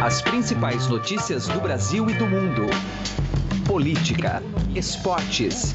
As 0.00 0.22
principais 0.22 0.86
notícias 0.86 1.48
do 1.48 1.60
Brasil 1.60 2.08
e 2.08 2.14
do 2.14 2.24
mundo. 2.24 2.66
Política, 3.66 4.40
esportes. 4.72 5.74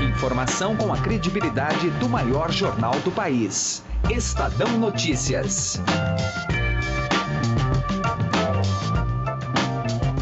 Informação 0.00 0.76
com 0.76 0.92
a 0.92 0.96
credibilidade 0.96 1.90
do 1.98 2.08
maior 2.08 2.52
jornal 2.52 2.94
do 3.00 3.10
país. 3.10 3.82
Estadão 4.08 4.78
Notícias. 4.78 5.82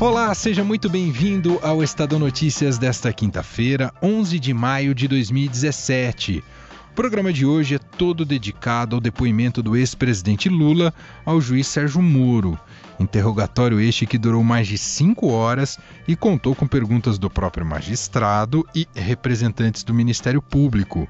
Olá, 0.00 0.34
seja 0.34 0.64
muito 0.64 0.88
bem-vindo 0.88 1.58
ao 1.62 1.84
Estadão 1.84 2.18
Notícias 2.18 2.78
desta 2.78 3.12
quinta-feira, 3.12 3.92
11 4.02 4.38
de 4.38 4.54
maio 4.54 4.94
de 4.94 5.06
2017. 5.06 6.42
O 6.90 6.94
programa 6.94 7.30
de 7.30 7.44
hoje 7.44 7.74
é 7.74 7.78
todo 7.78 8.24
dedicado 8.24 8.96
ao 8.96 9.00
depoimento 9.00 9.62
do 9.62 9.76
ex-presidente 9.76 10.48
Lula 10.48 10.92
ao 11.24 11.38
juiz 11.38 11.66
Sérgio 11.66 12.00
Moro. 12.00 12.58
Interrogatório 13.00 13.80
este 13.80 14.06
que 14.06 14.18
durou 14.18 14.44
mais 14.44 14.68
de 14.68 14.76
cinco 14.76 15.28
horas 15.28 15.78
e 16.06 16.14
contou 16.14 16.54
com 16.54 16.66
perguntas 16.66 17.18
do 17.18 17.30
próprio 17.30 17.64
magistrado 17.64 18.66
e 18.74 18.86
representantes 18.94 19.82
do 19.82 19.94
Ministério 19.94 20.42
Público. 20.42 21.08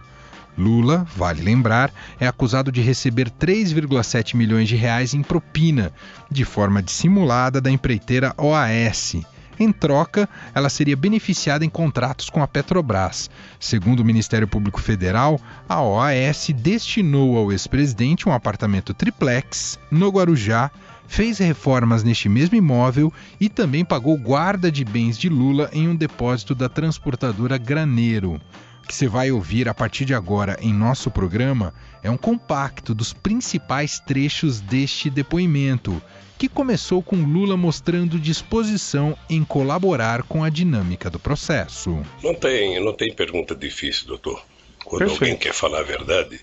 Lula, 0.56 1.06
vale 1.16 1.42
lembrar, 1.42 1.92
é 2.18 2.26
acusado 2.26 2.70
de 2.70 2.80
receber 2.80 3.28
3,7 3.30 4.36
milhões 4.36 4.68
de 4.68 4.76
reais 4.76 5.14
em 5.14 5.22
propina, 5.22 5.92
de 6.30 6.44
forma 6.44 6.82
dissimulada 6.82 7.60
da 7.60 7.70
empreiteira 7.70 8.34
OAS. 8.36 9.16
Em 9.58 9.70
troca, 9.72 10.28
ela 10.54 10.70
seria 10.70 10.96
beneficiada 10.96 11.64
em 11.64 11.68
contratos 11.68 12.30
com 12.30 12.42
a 12.42 12.48
Petrobras. 12.48 13.28
Segundo 13.58 14.00
o 14.00 14.04
Ministério 14.04 14.48
Público 14.48 14.80
Federal, 14.80 15.38
a 15.68 15.82
OAS 15.82 16.48
destinou 16.54 17.36
ao 17.36 17.52
ex-presidente 17.52 18.28
um 18.28 18.32
apartamento 18.32 18.94
triplex 18.94 19.78
no 19.90 20.08
Guarujá, 20.08 20.70
fez 21.10 21.38
reformas 21.38 22.04
neste 22.04 22.28
mesmo 22.28 22.56
imóvel 22.56 23.12
e 23.40 23.48
também 23.48 23.84
pagou 23.84 24.16
guarda 24.16 24.70
de 24.70 24.84
bens 24.84 25.18
de 25.18 25.28
Lula 25.28 25.68
em 25.72 25.88
um 25.88 25.96
depósito 25.96 26.54
da 26.54 26.68
transportadora 26.68 27.58
Graneiro 27.58 28.40
que 28.90 28.96
você 28.96 29.06
vai 29.06 29.30
ouvir 29.30 29.68
a 29.68 29.74
partir 29.74 30.04
de 30.04 30.12
agora 30.12 30.58
em 30.60 30.74
nosso 30.74 31.12
programa 31.12 31.72
é 32.02 32.10
um 32.10 32.16
compacto 32.16 32.92
dos 32.92 33.12
principais 33.12 34.00
trechos 34.00 34.60
deste 34.60 35.08
depoimento, 35.08 36.02
que 36.36 36.48
começou 36.48 37.00
com 37.00 37.14
Lula 37.14 37.56
mostrando 37.56 38.18
disposição 38.18 39.16
em 39.28 39.44
colaborar 39.44 40.24
com 40.24 40.42
a 40.42 40.50
dinâmica 40.50 41.08
do 41.08 41.20
processo. 41.20 42.02
Não 42.20 42.34
tem, 42.34 42.84
não 42.84 42.92
tem 42.92 43.14
pergunta 43.14 43.54
difícil, 43.54 44.08
doutor. 44.08 44.42
Quando 44.84 45.02
Perfeito. 45.02 45.22
alguém 45.22 45.36
quer 45.36 45.54
falar 45.54 45.80
a 45.80 45.84
verdade, 45.84 46.40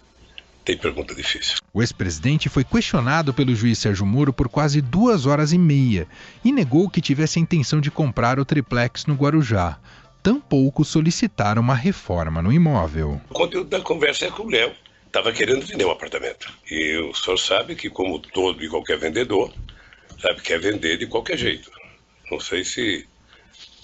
tem 0.68 0.78
pergunta 0.78 1.16
difícil. 1.16 1.60
O 1.74 1.82
ex-presidente 1.82 2.50
foi 2.50 2.66
questionado 2.66 3.34
pelo 3.34 3.56
juiz 3.56 3.80
Sérgio 3.80 4.06
Moro 4.06 4.34
por 4.34 4.50
quase 4.50 4.82
duas 4.82 5.26
horas 5.26 5.54
e 5.54 5.58
meia 5.58 6.06
e 6.44 6.52
negou 6.52 6.90
que 6.90 7.00
tivesse 7.00 7.40
a 7.40 7.42
intenção 7.42 7.80
de 7.80 7.90
comprar 7.90 8.38
o 8.38 8.44
triplex 8.44 9.06
no 9.06 9.16
Guarujá 9.16 9.80
tampouco 10.22 10.84
solicitaram 10.84 11.62
uma 11.62 11.74
reforma 11.74 12.42
no 12.42 12.52
imóvel. 12.52 13.22
O 13.30 13.34
conteúdo 13.34 13.70
da 13.70 13.80
conversa 13.80 14.26
é 14.26 14.30
com 14.30 14.44
o 14.44 14.50
Léo. 14.50 14.74
Estava 15.06 15.32
querendo 15.32 15.66
vender 15.66 15.86
um 15.86 15.92
apartamento. 15.92 16.52
E 16.70 16.98
o 16.98 17.14
senhor 17.14 17.38
sabe 17.38 17.76
que, 17.76 17.90
como 17.90 18.20
todo 18.20 18.62
e 18.62 18.68
qualquer 18.68 18.98
vendedor, 18.98 19.54
sabe 20.22 20.42
que 20.42 20.48
quer 20.48 20.60
vender 20.60 20.98
de 20.98 21.08
qualquer 21.08 21.38
jeito. 21.38 21.72
Não 22.30 22.42
sei 22.42 22.66
se 22.66 23.08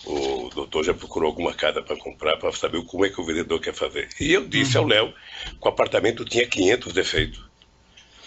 o 0.05 0.42
doutor 0.53 0.83
já 0.83 0.93
procurou 0.93 1.27
alguma 1.27 1.53
casa 1.53 1.81
para 1.81 1.95
comprar 1.97 2.37
para 2.37 2.51
saber 2.51 2.83
como 2.85 3.05
é 3.05 3.09
que 3.09 3.19
o 3.19 3.25
vendedor 3.25 3.59
quer 3.59 3.73
fazer. 3.73 4.09
E 4.19 4.31
eu 4.31 4.45
disse 4.45 4.77
uhum. 4.77 4.83
ao 4.83 4.89
Léo 4.89 5.13
que 5.59 5.65
o 5.65 5.69
apartamento 5.69 6.25
tinha 6.25 6.47
500 6.47 6.93
defeitos, 6.93 7.41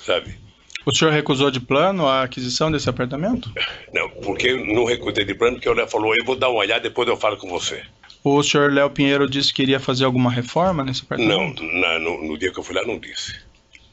sabe? 0.05 0.39
O 0.87 0.95
senhor 0.95 1.13
recusou 1.13 1.51
de 1.51 1.59
plano 1.59 2.07
a 2.07 2.23
aquisição 2.23 2.71
desse 2.71 2.89
apartamento? 2.89 3.53
Não, 3.93 4.09
porque 4.09 4.55
não 4.55 4.85
recusei 4.85 5.25
de 5.25 5.35
plano, 5.35 5.57
porque 5.57 5.69
o 5.69 5.75
Léo 5.75 5.89
falou, 5.89 6.15
eu 6.15 6.25
vou 6.25 6.37
dar 6.37 6.49
uma 6.49 6.61
olhada, 6.61 6.81
depois 6.81 7.09
eu 7.09 7.17
falo 7.17 7.37
com 7.37 7.49
você. 7.49 7.83
O 8.23 8.41
senhor 8.43 8.73
Léo 8.73 8.91
Pinheiro 8.91 9.29
disse 9.29 9.53
que 9.53 9.63
iria 9.63 9.81
fazer 9.81 10.05
alguma 10.05 10.31
reforma 10.31 10.85
nesse 10.85 11.03
apartamento? 11.03 11.63
Não, 11.63 11.81
na, 11.81 11.99
no, 11.99 12.25
no, 12.25 12.39
dia 12.39 12.53
que 12.53 12.59
eu 12.59 12.63
fui 12.63 12.75
lá 12.75 12.85
não 12.85 13.01
disse. 13.01 13.35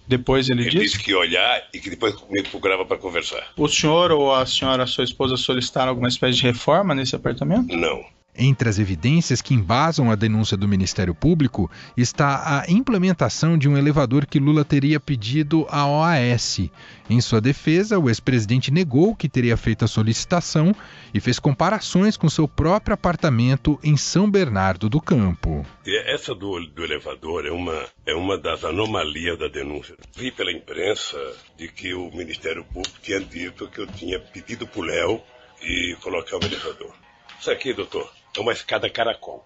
Depois 0.07 0.49
ele, 0.49 0.61
ele 0.61 0.69
disse? 0.69 0.83
disse 0.83 0.99
que 0.99 1.11
ia 1.11 1.17
olhar 1.17 1.67
e 1.73 1.79
que 1.79 1.89
depois 1.89 2.15
me 2.29 2.43
procurava 2.43 2.85
para 2.85 2.97
conversar. 2.97 3.51
O 3.57 3.67
senhor 3.67 4.11
ou 4.11 4.33
a 4.33 4.45
senhora, 4.45 4.85
sua 4.85 5.03
esposa, 5.03 5.35
solicitaram 5.35 5.89
alguma 5.89 6.07
espécie 6.07 6.37
de 6.37 6.43
reforma 6.43 6.93
nesse 6.93 7.15
apartamento? 7.15 7.75
Não. 7.75 8.05
Entre 8.35 8.67
as 8.67 8.79
evidências 8.79 9.41
que 9.41 9.53
embasam 9.53 10.09
a 10.09 10.15
denúncia 10.15 10.57
do 10.57 10.67
Ministério 10.67 11.13
Público 11.13 11.69
está 11.95 12.61
a 12.61 12.71
implementação 12.71 13.57
de 13.57 13.69
um 13.69 13.77
elevador 13.77 14.25
que 14.25 14.39
Lula 14.39 14.65
teria 14.65 14.99
pedido 14.99 15.67
à 15.69 15.85
OAS. 15.87 16.61
Em 17.09 17.21
sua 17.21 17.39
defesa, 17.39 17.99
o 17.99 18.09
ex-presidente 18.09 18.71
negou 18.71 19.15
que 19.15 19.29
teria 19.29 19.55
feito 19.55 19.85
a 19.85 19.87
solicitação 19.87 20.75
e 21.13 21.19
fez 21.19 21.37
comparações 21.37 22.17
com 22.17 22.27
seu 22.27 22.47
próprio 22.47 22.95
apartamento 22.95 23.79
em 23.83 23.95
São 23.95 24.29
Bernardo 24.29 24.89
do 24.89 24.99
Campo. 24.99 25.63
Essa 25.85 26.33
do, 26.33 26.59
do 26.67 26.83
elevador 26.83 27.45
é 27.45 27.51
uma, 27.51 27.85
é 28.05 28.15
uma 28.15 28.37
das 28.37 28.63
anomalias 28.63 29.37
da 29.37 29.47
denúncia. 29.47 29.95
Vi 30.15 30.31
pela 30.31 30.51
imprensa 30.51 31.17
de 31.55 31.67
que 31.67 31.93
o 31.93 32.09
Ministério 32.11 32.63
Público 32.63 32.97
tinha 33.01 33.19
dito 33.19 33.67
que 33.67 33.79
eu 33.79 33.87
tinha 33.87 34.19
pedido 34.19 34.65
para 34.65 34.81
o 34.81 34.83
Léo 34.83 35.21
e 35.61 35.95
colocar 36.01 36.37
o 36.37 36.45
elevador. 36.45 36.93
Isso 37.39 37.51
aqui, 37.51 37.73
doutor, 37.73 38.09
é 38.35 38.39
uma 38.39 38.53
escada 38.53 38.89
caracol. 38.89 39.45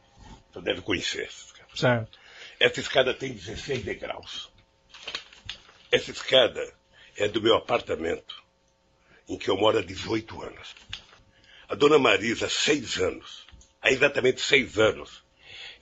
Você 0.51 0.61
deve 0.61 0.81
conhecer 0.81 1.25
essa 1.25 1.45
escada. 1.45 1.69
Certo. 1.75 2.19
Essa 2.59 2.79
escada 2.79 3.13
tem 3.13 3.33
16 3.33 3.83
degraus. 3.83 4.49
Essa 5.91 6.11
escada 6.11 6.73
é 7.15 7.27
do 7.27 7.41
meu 7.41 7.55
apartamento, 7.55 8.43
em 9.27 9.37
que 9.37 9.49
eu 9.49 9.57
moro 9.57 9.77
há 9.77 9.81
18 9.81 10.41
anos. 10.41 10.75
A 11.69 11.75
dona 11.75 11.99
Marisa, 11.99 12.49
seis 12.49 12.97
anos, 12.97 13.45
há 13.81 13.91
exatamente 13.91 14.41
seis 14.41 14.77
anos, 14.77 15.23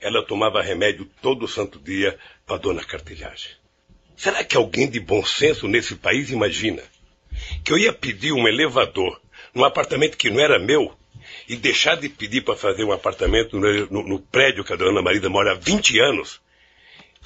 ela 0.00 0.24
tomava 0.24 0.62
remédio 0.62 1.06
todo 1.22 1.48
santo 1.48 1.78
dia 1.78 2.18
para 2.44 2.56
a 2.56 2.58
dona 2.58 2.84
Cartilhagem. 2.84 3.52
Será 4.16 4.42
que 4.44 4.56
alguém 4.56 4.88
de 4.88 5.00
bom 5.00 5.24
senso 5.24 5.68
nesse 5.68 5.94
país 5.96 6.30
imagina 6.30 6.82
que 7.64 7.72
eu 7.72 7.78
ia 7.78 7.92
pedir 7.92 8.32
um 8.32 8.48
elevador 8.48 9.20
num 9.54 9.64
apartamento 9.64 10.16
que 10.16 10.30
não 10.30 10.40
era 10.40 10.58
meu 10.58 10.96
e 11.48 11.56
deixar 11.56 11.96
de 11.96 12.08
pedir 12.08 12.42
para 12.42 12.56
fazer 12.56 12.84
um 12.84 12.92
apartamento 12.92 13.58
no, 13.58 13.86
no, 13.86 14.08
no, 14.08 14.18
prédio 14.18 14.64
que 14.64 14.72
a 14.72 14.76
dona 14.76 15.02
Marisa 15.02 15.28
mora 15.28 15.52
há 15.52 15.54
20 15.54 16.00
anos 16.00 16.40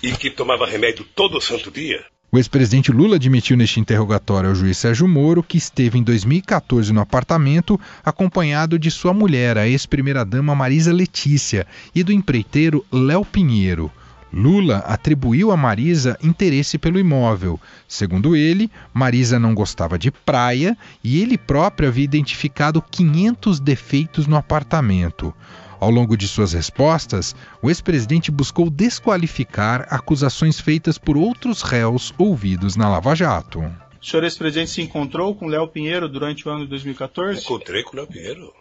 e 0.02 0.12
que 0.12 0.30
tomava 0.30 0.66
remédio 0.66 1.04
todo 1.14 1.40
santo 1.40 1.70
dia? 1.70 2.04
O 2.32 2.38
ex-presidente 2.38 2.92
Lula 2.92 3.16
admitiu 3.16 3.56
neste 3.56 3.80
interrogatório 3.80 4.50
ao 4.50 4.54
juiz 4.54 4.78
Sérgio 4.78 5.08
Moro 5.08 5.42
que 5.42 5.58
esteve 5.58 5.98
em 5.98 6.02
2014 6.02 6.92
no 6.92 7.00
apartamento 7.00 7.78
acompanhado 8.04 8.78
de 8.78 8.88
sua 8.88 9.12
mulher, 9.12 9.58
a 9.58 9.66
ex-primeira-dama 9.66 10.54
Marisa 10.54 10.92
Letícia, 10.92 11.66
e 11.92 12.04
do 12.04 12.12
empreiteiro 12.12 12.86
Léo 12.92 13.24
Pinheiro. 13.24 13.90
Lula 14.32 14.78
atribuiu 14.78 15.50
a 15.50 15.56
Marisa 15.56 16.16
interesse 16.22 16.78
pelo 16.78 16.98
imóvel. 16.98 17.60
Segundo 17.88 18.36
ele, 18.36 18.70
Marisa 18.94 19.38
não 19.38 19.54
gostava 19.54 19.98
de 19.98 20.10
praia 20.10 20.76
e 21.02 21.20
ele 21.20 21.36
próprio 21.36 21.88
havia 21.88 22.04
identificado 22.04 22.80
500 22.80 23.58
defeitos 23.58 24.26
no 24.26 24.36
apartamento. 24.36 25.34
Ao 25.80 25.90
longo 25.90 26.16
de 26.16 26.28
suas 26.28 26.52
respostas, 26.52 27.34
o 27.60 27.70
ex-presidente 27.70 28.30
buscou 28.30 28.70
desqualificar 28.70 29.86
acusações 29.90 30.60
feitas 30.60 30.98
por 30.98 31.16
outros 31.16 31.62
réus 31.62 32.14
ouvidos 32.18 32.76
na 32.76 32.88
Lava 32.88 33.14
Jato. 33.14 33.60
O 34.00 34.04
senhor 34.04 34.22
ex-presidente 34.24 34.70
se 34.70 34.82
encontrou 34.82 35.34
com 35.34 35.46
Léo 35.46 35.66
Pinheiro 35.66 36.08
durante 36.08 36.46
o 36.46 36.50
ano 36.50 36.64
de 36.64 36.70
2014? 36.70 37.40
Encontrei 37.40 37.82
com 37.82 37.94
o 37.94 37.96
Léo 37.96 38.06
Pinheiro. 38.06 38.52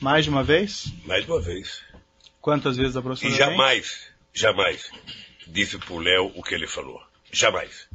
Mais 0.00 0.24
de 0.24 0.30
uma 0.30 0.42
vez? 0.42 0.92
Mais 1.06 1.24
de 1.24 1.30
uma 1.30 1.40
vez. 1.40 1.80
Quantas 2.40 2.76
vezes 2.76 2.96
aproximadamente? 2.96 3.42
E 3.42 3.54
jamais 3.54 4.15
jamais 4.36 4.92
disse 5.46 5.78
pro 5.78 5.98
Léo 5.98 6.30
o 6.34 6.42
que 6.42 6.54
ele 6.54 6.66
falou. 6.66 7.02
Jamais. 7.32 7.88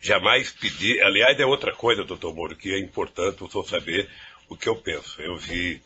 Jamais 0.00 0.50
pedi. 0.50 1.00
Aliás, 1.00 1.38
é 1.38 1.46
outra 1.46 1.72
coisa, 1.72 2.04
doutor 2.04 2.34
Moro, 2.34 2.56
que 2.56 2.74
é 2.74 2.78
importante 2.78 3.44
o 3.44 3.50
senhor 3.50 3.68
saber 3.68 4.08
o 4.48 4.56
que 4.56 4.68
eu 4.68 4.74
penso. 4.76 5.22
Eu 5.22 5.36
vi, 5.36 5.80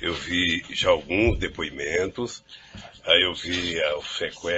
eu 0.00 0.14
vi 0.14 0.64
já 0.70 0.90
alguns 0.90 1.38
depoimentos, 1.38 2.44
aí 3.04 3.22
eu 3.22 3.34
vi 3.34 3.80
a, 3.82 3.98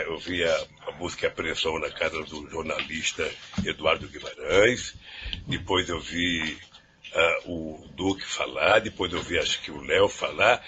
eu 0.06 0.18
vi 0.18 0.44
a, 0.44 0.66
a 0.88 0.90
busca 0.92 1.24
e 1.24 1.28
apreensão 1.28 1.78
na 1.78 1.90
casa 1.90 2.22
do 2.24 2.50
jornalista 2.50 3.30
Eduardo 3.64 4.08
Guimarães, 4.08 4.94
depois 5.46 5.88
eu 5.88 6.00
vi 6.00 6.58
uh, 7.14 7.50
o 7.50 7.88
Duque 7.94 8.24
falar, 8.24 8.80
depois 8.80 9.12
eu 9.12 9.22
vi 9.22 9.38
acho 9.38 9.62
que 9.62 9.70
o 9.70 9.80
Léo 9.80 10.08
falar, 10.08 10.62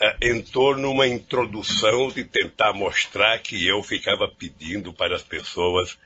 uh, 0.00 0.16
entrou 0.20 0.76
numa 0.76 1.06
introdução 1.06 2.08
de 2.08 2.24
tentar 2.24 2.72
mostrar 2.72 3.38
que 3.38 3.66
eu 3.66 3.82
ficava 3.82 4.28
pedindo 4.28 4.92
para 4.92 5.16
as 5.16 5.22
pessoas 5.22 5.98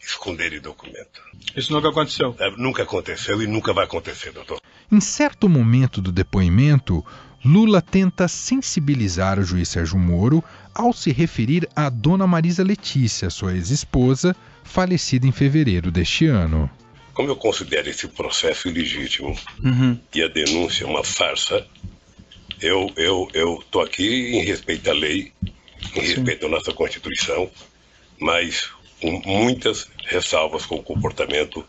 esconderem 0.00 0.60
documento. 0.60 1.20
Isso 1.56 1.72
nunca 1.72 1.88
aconteceu? 1.88 2.30
Uh, 2.30 2.56
nunca 2.56 2.82
aconteceu 2.84 3.42
e 3.42 3.46
nunca 3.46 3.72
vai 3.72 3.84
acontecer, 3.84 4.32
doutor. 4.32 4.60
Em 4.90 5.00
certo 5.00 5.48
momento 5.48 6.00
do 6.00 6.10
depoimento, 6.10 7.04
Lula 7.44 7.80
tenta 7.80 8.26
sensibilizar 8.26 9.38
o 9.38 9.44
juiz 9.44 9.68
Sérgio 9.68 9.98
Moro 9.98 10.42
ao 10.74 10.92
se 10.92 11.12
referir 11.12 11.68
a 11.74 11.88
Dona 11.88 12.26
Marisa 12.26 12.62
Letícia, 12.64 13.30
sua 13.30 13.54
ex-esposa, 13.54 14.34
falecida 14.64 15.26
em 15.26 15.32
fevereiro 15.32 15.90
deste 15.90 16.26
ano. 16.26 16.70
como 17.14 17.30
eu 17.30 17.36
considero 17.36 17.88
esse 17.88 18.06
processo 18.06 18.68
ilegítimo 18.68 19.36
uhum. 19.64 19.98
e 20.14 20.22
a 20.22 20.28
denúncia 20.28 20.86
uma 20.86 21.02
farsa, 21.02 21.66
eu 22.60 22.90
eu 22.96 23.28
eu 23.34 23.64
tô 23.70 23.80
aqui 23.80 24.36
em 24.36 24.44
respeito 24.44 24.90
à 24.90 24.92
lei, 24.92 25.32
em 25.94 26.00
Sim. 26.00 26.14
respeito 26.14 26.46
à 26.46 26.48
nossa 26.48 26.72
Constituição, 26.72 27.50
mas 28.18 28.70
com 29.00 29.22
muitas 29.24 29.88
ressalvas 30.04 30.66
com 30.66 30.76
o 30.76 30.82
comportamento 30.82 31.64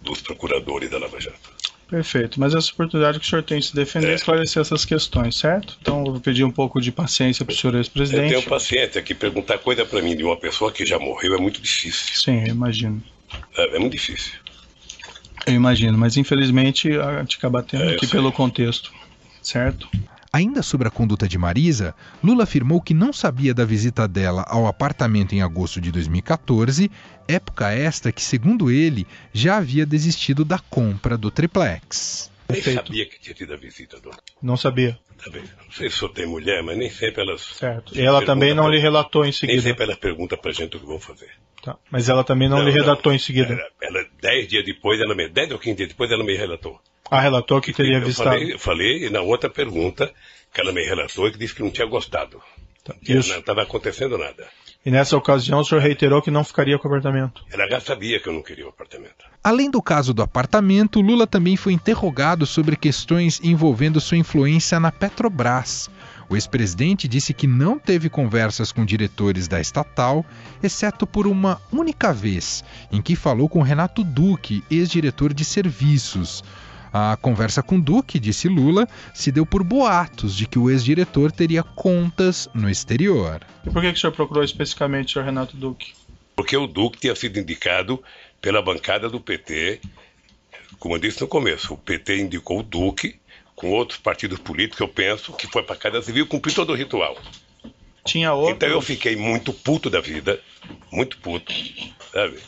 dos 0.00 0.20
procuradores 0.20 0.90
da 0.90 0.98
Lava 0.98 1.20
Jato. 1.20 1.52
Perfeito, 1.88 2.40
mas 2.40 2.54
essa 2.54 2.72
oportunidade 2.72 3.20
que 3.20 3.26
o 3.26 3.28
senhor 3.28 3.42
tem 3.42 3.58
de 3.58 3.66
se 3.66 3.74
defender 3.74 4.12
é 4.12 4.14
esclarecer 4.14 4.62
essas 4.62 4.82
questões, 4.82 5.36
certo? 5.36 5.76
Então 5.82 5.98
eu 6.06 6.12
vou 6.12 6.20
pedir 6.20 6.42
um 6.42 6.50
pouco 6.50 6.80
de 6.80 6.90
paciência 6.90 7.44
para 7.44 7.52
o 7.52 7.56
senhor 7.56 7.76
ex-presidente. 7.76 8.32
Eu 8.32 8.38
tenho 8.38 8.48
paciência, 8.48 9.02
que 9.02 9.14
perguntar 9.14 9.58
coisa 9.58 9.84
para 9.84 10.00
mim 10.00 10.16
de 10.16 10.24
uma 10.24 10.36
pessoa 10.38 10.72
que 10.72 10.86
já 10.86 10.98
morreu 10.98 11.34
é 11.34 11.38
muito 11.38 11.60
difícil. 11.60 12.14
Sim, 12.14 12.44
eu 12.46 12.54
imagino. 12.54 13.02
É, 13.58 13.76
é 13.76 13.78
muito 13.78 13.92
difícil. 13.92 14.32
Eu 15.46 15.52
imagino, 15.52 15.98
mas 15.98 16.16
infelizmente 16.16 16.90
a 16.98 17.20
gente 17.20 17.36
acaba 17.36 17.62
tendo 17.62 17.84
é, 17.84 17.94
aqui 17.94 18.06
pelo 18.06 18.32
contexto, 18.32 18.90
certo? 19.42 19.86
Ainda 20.34 20.62
sobre 20.62 20.88
a 20.88 20.90
conduta 20.90 21.28
de 21.28 21.36
Marisa, 21.36 21.94
Lula 22.24 22.44
afirmou 22.44 22.80
que 22.80 22.94
não 22.94 23.12
sabia 23.12 23.52
da 23.52 23.66
visita 23.66 24.08
dela 24.08 24.46
ao 24.48 24.66
apartamento 24.66 25.34
em 25.34 25.42
agosto 25.42 25.78
de 25.78 25.92
2014, 25.92 26.90
época 27.28 27.70
esta 27.70 28.10
que, 28.10 28.22
segundo 28.22 28.70
ele, 28.70 29.06
já 29.30 29.58
havia 29.58 29.84
desistido 29.84 30.42
da 30.42 30.58
compra 30.58 31.18
do 31.18 31.30
triplex. 31.30 32.30
Nem 32.48 32.62
sabia 32.62 33.06
que 33.06 33.20
tinha 33.20 33.34
tido 33.34 33.52
a 33.52 33.56
visita, 33.58 34.00
dona. 34.00 34.16
Não 34.42 34.56
sabia. 34.56 34.98
Também. 35.22 35.42
Não 35.42 35.70
sei 35.70 35.90
se 35.90 35.96
só 35.96 36.08
tem 36.08 36.26
mulher, 36.26 36.62
mas 36.62 36.78
nem 36.78 36.88
sempre 36.88 37.20
elas. 37.20 37.42
Certo. 37.42 37.94
E 37.94 38.00
ela 38.00 38.24
também 38.24 38.54
não 38.54 38.64
pra... 38.64 38.72
lhe 38.72 38.80
relatou 38.80 39.26
em 39.26 39.32
seguida. 39.32 39.56
Nem 39.56 39.62
sempre 39.62 39.84
elas 39.84 39.98
perguntam 39.98 40.38
pra 40.38 40.50
gente 40.50 40.78
o 40.78 40.80
que 40.80 40.86
vão 40.86 40.98
fazer. 40.98 41.30
Tá. 41.62 41.76
Mas 41.90 42.08
ela 42.08 42.24
também 42.24 42.48
não, 42.48 42.56
não 42.56 42.64
lhe 42.64 42.72
relatou 42.72 43.12
não. 43.12 43.16
em 43.16 43.18
seguida. 43.18 43.52
Ela, 43.52 43.68
ela, 43.82 44.06
dez 44.20 44.48
dias 44.48 44.64
depois, 44.64 44.98
ela 44.98 45.14
me, 45.14 45.28
dez 45.28 45.50
ou 45.52 45.58
quinze 45.58 45.76
dias 45.76 45.90
depois, 45.90 46.10
ela 46.10 46.24
me 46.24 46.34
relatou. 46.34 46.80
Ah, 47.12 47.20
relatou 47.20 47.60
que 47.60 47.74
teria 47.74 47.98
eu 47.98 48.06
visto. 48.06 48.24
Falei, 48.24 48.56
falei, 48.56 49.06
e 49.06 49.10
na 49.10 49.20
outra 49.20 49.50
pergunta, 49.50 50.10
que 50.50 50.58
ela 50.58 50.72
me 50.72 50.82
relatou 50.82 51.28
e 51.28 51.32
que 51.32 51.36
disse 51.36 51.54
que 51.54 51.62
não 51.62 51.70
tinha 51.70 51.86
gostado. 51.86 52.40
Tá. 52.82 52.94
Isso. 53.06 53.28
Não 53.28 53.40
estava 53.40 53.62
acontecendo 53.62 54.16
nada. 54.16 54.46
E 54.84 54.90
nessa 54.90 55.14
ocasião 55.14 55.60
o 55.60 55.64
senhor 55.64 55.82
reiterou 55.82 56.22
que 56.22 56.30
não 56.30 56.42
ficaria 56.42 56.78
com 56.78 56.88
o 56.88 56.90
apartamento. 56.90 57.44
Ela 57.52 57.68
já 57.68 57.80
sabia 57.80 58.18
que 58.18 58.30
eu 58.30 58.32
não 58.32 58.42
queria 58.42 58.64
o 58.64 58.70
apartamento. 58.70 59.26
Além 59.44 59.70
do 59.70 59.82
caso 59.82 60.14
do 60.14 60.22
apartamento, 60.22 61.02
Lula 61.02 61.26
também 61.26 61.54
foi 61.54 61.74
interrogado 61.74 62.46
sobre 62.46 62.76
questões 62.76 63.38
envolvendo 63.44 64.00
sua 64.00 64.16
influência 64.16 64.80
na 64.80 64.90
Petrobras. 64.90 65.90
O 66.30 66.34
ex-presidente 66.34 67.06
disse 67.06 67.34
que 67.34 67.46
não 67.46 67.78
teve 67.78 68.08
conversas 68.08 68.72
com 68.72 68.86
diretores 68.86 69.46
da 69.46 69.60
estatal, 69.60 70.24
exceto 70.62 71.06
por 71.06 71.26
uma 71.26 71.60
única 71.70 72.10
vez, 72.10 72.64
em 72.90 73.02
que 73.02 73.14
falou 73.14 73.50
com 73.50 73.60
Renato 73.60 74.02
Duque, 74.02 74.64
ex-diretor 74.70 75.34
de 75.34 75.44
serviços. 75.44 76.42
A 76.92 77.16
conversa 77.16 77.62
com 77.62 77.80
Duque, 77.80 78.18
disse 78.18 78.48
Lula, 78.48 78.86
se 79.14 79.32
deu 79.32 79.46
por 79.46 79.64
boatos 79.64 80.36
de 80.36 80.46
que 80.46 80.58
o 80.58 80.70
ex-diretor 80.70 81.32
teria 81.32 81.62
contas 81.62 82.48
no 82.52 82.68
exterior. 82.68 83.40
E 83.64 83.70
por 83.70 83.80
que, 83.80 83.92
que 83.92 83.98
o 83.98 84.00
senhor 84.00 84.12
procurou 84.12 84.44
especificamente 84.44 85.18
o 85.18 85.22
Renato 85.22 85.56
Duque? 85.56 85.94
Porque 86.36 86.56
o 86.56 86.66
Duque 86.66 87.00
tinha 87.00 87.14
sido 87.14 87.38
indicado 87.38 88.02
pela 88.40 88.60
bancada 88.60 89.08
do 89.08 89.20
PT. 89.20 89.80
Como 90.78 90.96
eu 90.96 90.98
disse 90.98 91.20
no 91.20 91.28
começo, 91.28 91.74
o 91.74 91.78
PT 91.78 92.20
indicou 92.20 92.60
o 92.60 92.62
Duque 92.62 93.16
com 93.54 93.70
outros 93.70 93.98
partidos 93.98 94.38
políticos, 94.40 94.80
eu 94.80 94.88
penso, 94.88 95.32
que 95.32 95.46
foi 95.46 95.62
para 95.62 95.76
a 95.76 95.78
Casa 95.78 96.02
Civil 96.02 96.26
cumprir 96.26 96.54
todo 96.54 96.70
o 96.70 96.74
ritual. 96.74 97.16
Tinha 98.04 98.32
outro. 98.32 98.54
Então 98.54 98.68
eu 98.68 98.80
fiquei 98.80 99.16
muito 99.16 99.52
puto 99.52 99.88
da 99.88 100.00
vida, 100.00 100.40
muito 100.90 101.18
puto, 101.18 101.52
sabe? 102.12 102.38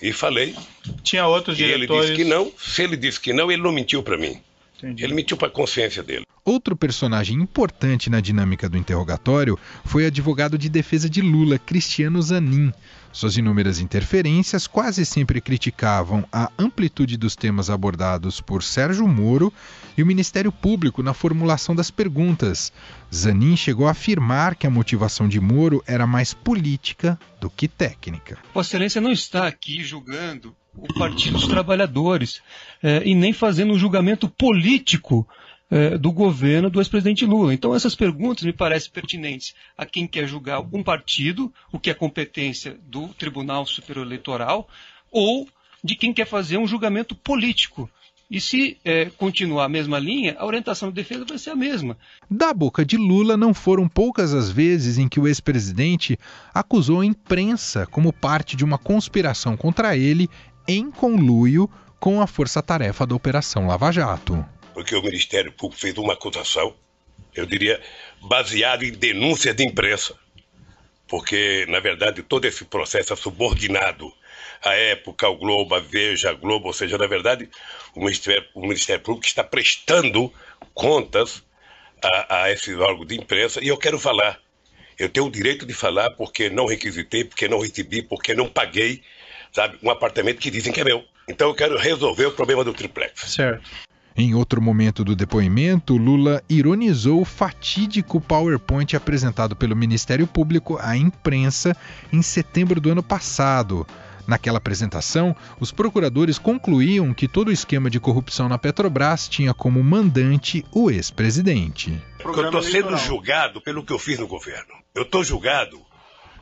E 0.00 0.12
falei. 0.12 0.54
Tinha 1.02 1.26
outros 1.26 1.56
diretores. 1.56 1.90
E 1.90 1.92
ele 1.92 2.00
disse 2.00 2.16
que 2.16 2.24
não. 2.24 2.52
Se 2.56 2.82
ele 2.82 2.96
disse 2.96 3.20
que 3.20 3.32
não, 3.32 3.50
ele 3.50 3.62
não 3.62 3.72
mentiu 3.72 4.02
para 4.02 4.16
mim. 4.16 4.40
Entendi. 4.78 5.04
Ele 5.04 5.14
mentiu 5.14 5.36
para 5.36 5.48
a 5.48 5.50
consciência 5.50 6.02
dele. 6.02 6.24
Outro 6.50 6.74
personagem 6.74 7.36
importante 7.36 8.10
na 8.10 8.20
dinâmica 8.20 8.68
do 8.68 8.76
interrogatório 8.76 9.56
foi 9.84 10.02
o 10.02 10.06
advogado 10.08 10.58
de 10.58 10.68
defesa 10.68 11.08
de 11.08 11.20
Lula, 11.20 11.60
Cristiano 11.60 12.20
Zanin. 12.20 12.72
Suas 13.12 13.36
inúmeras 13.36 13.78
interferências 13.78 14.66
quase 14.66 15.06
sempre 15.06 15.40
criticavam 15.40 16.26
a 16.32 16.50
amplitude 16.58 17.16
dos 17.16 17.36
temas 17.36 17.70
abordados 17.70 18.40
por 18.40 18.64
Sérgio 18.64 19.06
Moro 19.06 19.52
e 19.96 20.02
o 20.02 20.06
Ministério 20.06 20.50
Público 20.50 21.04
na 21.04 21.14
formulação 21.14 21.72
das 21.72 21.88
perguntas. 21.88 22.72
Zanin 23.14 23.56
chegou 23.56 23.86
a 23.86 23.92
afirmar 23.92 24.56
que 24.56 24.66
a 24.66 24.70
motivação 24.70 25.28
de 25.28 25.40
Moro 25.40 25.80
era 25.86 26.04
mais 26.04 26.34
política 26.34 27.16
do 27.40 27.48
que 27.48 27.68
técnica. 27.68 28.38
Vossa 28.52 28.70
Excelência 28.70 29.00
não 29.00 29.12
está 29.12 29.46
aqui 29.46 29.84
julgando 29.84 30.52
o 30.74 30.92
Partido 30.94 31.34
dos 31.34 31.46
Trabalhadores 31.46 32.42
eh, 32.82 33.02
e 33.04 33.14
nem 33.14 33.32
fazendo 33.32 33.72
um 33.72 33.78
julgamento 33.78 34.28
político 34.28 35.28
eh, 35.70 35.96
do 35.96 36.10
governo 36.10 36.68
do 36.68 36.80
ex-presidente 36.80 37.24
Lula. 37.24 37.54
Então 37.54 37.74
essas 37.74 37.94
perguntas 37.94 38.44
me 38.44 38.52
parecem 38.52 38.90
pertinentes 38.90 39.54
a 39.76 39.86
quem 39.86 40.06
quer 40.06 40.26
julgar 40.26 40.60
um 40.60 40.82
partido, 40.82 41.52
o 41.72 41.78
que 41.78 41.90
é 41.90 41.94
competência 41.94 42.76
do 42.86 43.08
Tribunal 43.08 43.64
Superior 43.66 44.06
Eleitoral, 44.06 44.68
ou 45.10 45.48
de 45.82 45.94
quem 45.94 46.12
quer 46.12 46.26
fazer 46.26 46.58
um 46.58 46.66
julgamento 46.66 47.14
político 47.14 47.88
e 48.30 48.40
se 48.40 48.78
é, 48.84 49.06
continuar 49.06 49.64
a 49.64 49.68
mesma 49.68 49.98
linha, 49.98 50.36
a 50.38 50.46
orientação 50.46 50.88
de 50.88 50.94
defesa 50.94 51.24
vai 51.24 51.36
ser 51.36 51.50
a 51.50 51.56
mesma. 51.56 51.98
Da 52.30 52.54
boca 52.54 52.84
de 52.84 52.96
Lula, 52.96 53.36
não 53.36 53.52
foram 53.52 53.88
poucas 53.88 54.32
as 54.32 54.48
vezes 54.48 54.98
em 54.98 55.08
que 55.08 55.18
o 55.18 55.26
ex-presidente 55.26 56.16
acusou 56.54 57.00
a 57.00 57.04
imprensa 57.04 57.86
como 57.86 58.12
parte 58.12 58.56
de 58.56 58.64
uma 58.64 58.78
conspiração 58.78 59.56
contra 59.56 59.96
ele 59.96 60.30
em 60.68 60.92
conluio 60.92 61.68
com 61.98 62.22
a 62.22 62.26
força-tarefa 62.26 63.04
da 63.04 63.16
Operação 63.16 63.66
Lava 63.66 63.90
Jato. 63.90 64.44
Porque 64.72 64.94
o 64.94 65.02
Ministério 65.02 65.52
Público 65.52 65.80
fez 65.80 65.96
uma 65.98 66.14
acusação, 66.14 66.74
eu 67.34 67.46
diria, 67.46 67.80
baseada 68.20 68.84
em 68.84 68.92
denúncia 68.92 69.52
de 69.52 69.64
imprensa. 69.64 70.14
Porque, 71.08 71.66
na 71.68 71.80
verdade, 71.80 72.22
todo 72.22 72.44
esse 72.44 72.64
processo 72.64 73.12
é 73.12 73.16
subordinado 73.16 74.12
à 74.62 74.74
época, 74.74 75.26
ao 75.26 75.36
Globo, 75.36 75.74
a 75.74 75.80
Veja, 75.80 76.30
a 76.30 76.32
Globo, 76.32 76.68
ou 76.68 76.72
seja, 76.72 76.96
na 76.98 77.06
verdade, 77.06 77.48
o 77.94 78.00
Ministério, 78.00 78.44
o 78.54 78.60
Ministério 78.62 79.02
Público 79.02 79.26
está 79.26 79.42
prestando 79.42 80.32
contas 80.74 81.42
a, 82.02 82.42
a 82.42 82.52
esse 82.52 82.74
órgão 82.74 83.04
de 83.04 83.16
imprensa 83.16 83.62
e 83.62 83.68
eu 83.68 83.76
quero 83.76 83.98
falar. 83.98 84.38
Eu 84.98 85.08
tenho 85.08 85.26
o 85.26 85.30
direito 85.30 85.64
de 85.64 85.72
falar 85.72 86.10
porque 86.10 86.50
não 86.50 86.66
requisitei, 86.66 87.24
porque 87.24 87.48
não 87.48 87.58
recebi, 87.58 88.02
porque 88.02 88.34
não 88.34 88.48
paguei, 88.48 89.02
sabe, 89.50 89.78
um 89.82 89.90
apartamento 89.90 90.38
que 90.38 90.50
dizem 90.50 90.72
que 90.72 90.80
é 90.80 90.84
meu. 90.84 91.04
Então 91.26 91.48
eu 91.48 91.54
quero 91.54 91.78
resolver 91.78 92.26
o 92.26 92.32
problema 92.32 92.62
do 92.62 92.74
triplex. 92.74 93.32
Certo. 93.32 93.62
Em 94.16 94.34
outro 94.34 94.60
momento 94.60 95.04
do 95.04 95.14
depoimento, 95.14 95.96
Lula 95.96 96.42
ironizou 96.48 97.20
o 97.20 97.24
fatídico 97.24 98.20
PowerPoint 98.20 98.96
apresentado 98.96 99.54
pelo 99.54 99.76
Ministério 99.76 100.26
Público 100.26 100.78
à 100.80 100.96
imprensa 100.96 101.76
em 102.12 102.20
setembro 102.20 102.80
do 102.80 102.90
ano 102.90 103.02
passado. 103.02 103.86
Naquela 104.26 104.58
apresentação, 104.58 105.34
os 105.58 105.72
procuradores 105.72 106.38
concluíam 106.38 107.12
que 107.12 107.26
todo 107.26 107.48
o 107.48 107.52
esquema 107.52 107.90
de 107.90 107.98
corrupção 107.98 108.48
na 108.48 108.58
Petrobras 108.58 109.28
tinha 109.28 109.52
como 109.54 109.82
mandante 109.82 110.64
o 110.72 110.90
ex-presidente. 110.90 112.00
Eu 112.24 112.44
estou 112.44 112.62
sendo 112.62 112.96
julgado 112.96 113.60
pelo 113.60 113.84
que 113.84 113.92
eu 113.92 113.98
fiz 113.98 114.18
no 114.18 114.28
governo. 114.28 114.74
Eu 114.94 115.02
estou 115.02 115.24
julgado 115.24 115.80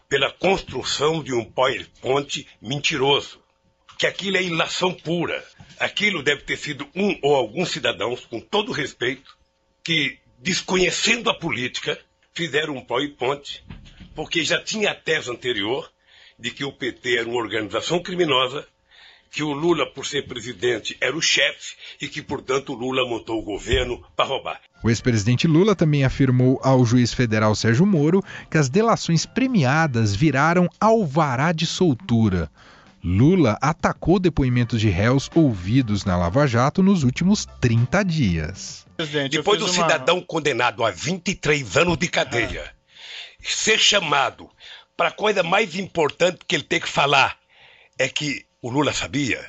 pela 0.09 0.31
construção 0.31 1.23
de 1.23 1.33
um 1.33 1.45
PowerPoint 1.45 2.47
mentiroso. 2.61 3.41
Que 3.99 4.07
aquilo 4.07 4.37
é 4.37 4.43
ilação 4.43 4.95
pura. 4.95 5.45
Aquilo 5.79 6.23
deve 6.23 6.43
ter 6.43 6.57
sido 6.57 6.89
um 6.95 7.19
ou 7.23 7.35
alguns 7.35 7.71
cidadãos, 7.71 8.25
com 8.25 8.41
todo 8.41 8.73
respeito, 8.73 9.37
que, 9.85 10.19
desconhecendo 10.39 11.29
a 11.29 11.35
política, 11.35 11.99
fizeram 12.33 12.77
um 12.77 12.85
PowerPoint, 12.85 13.65
porque 14.15 14.45
já 14.45 14.63
tinha 14.63 14.93
a 14.93 14.95
tese 14.95 15.31
anterior 15.31 15.91
de 16.39 16.51
que 16.53 16.65
o 16.65 16.73
PT 16.73 17.19
era 17.19 17.29
uma 17.29 17.39
organização 17.39 18.01
criminosa, 18.01 18.67
que 19.31 19.43
o 19.43 19.53
Lula, 19.53 19.87
por 19.93 20.07
ser 20.07 20.27
presidente, 20.27 20.97
era 21.01 21.17
o 21.17 21.21
chefe 21.21 21.75
e 22.01 22.09
que, 22.09 22.23
portanto, 22.23 22.73
o 22.73 22.77
Lula 22.77 23.07
montou 23.07 23.39
o 23.39 23.45
governo 23.45 24.03
para 24.17 24.25
roubar. 24.25 24.61
O 24.83 24.89
ex-presidente 24.89 25.47
Lula 25.47 25.75
também 25.75 26.05
afirmou 26.05 26.61
ao 26.63 26.85
juiz 26.85 27.13
federal 27.13 27.55
Sérgio 27.55 27.85
Moro 27.85 28.23
que 28.51 28.57
as 28.57 28.69
delações 28.69 29.27
premiadas 29.27 30.15
viraram 30.15 30.69
alvará 30.81 31.53
de 31.53 31.67
soltura. 31.67 32.51
Lula 33.03 33.57
atacou 33.61 34.19
depoimentos 34.19 34.81
de 34.81 34.89
réus 34.89 35.31
ouvidos 35.35 36.05
na 36.05 36.17
Lava 36.17 36.47
Jato 36.47 36.83
nos 36.83 37.05
últimos 37.05 37.47
30 37.61 38.05
dias. 38.05 38.87
Depois 39.31 39.61
do 39.61 39.67
uma... 39.67 39.73
cidadão 39.73 40.21
condenado 40.21 40.85
a 40.85 40.91
23 40.91 41.77
anos 41.77 41.97
de 41.97 42.09
cadeia 42.09 42.65
ah. 42.67 42.99
ser 43.41 43.79
chamado 43.79 44.51
para 44.97 45.11
a 45.11 45.13
coisa 45.13 45.43
mais 45.43 45.77
importante 45.77 46.41
que 46.47 46.57
ele 46.57 46.65
tem 46.65 46.81
que 46.81 46.89
falar 46.89 47.39
é 47.97 48.09
que 48.09 48.45
o 48.61 48.69
Lula 48.69 48.93
sabia. 48.93 49.49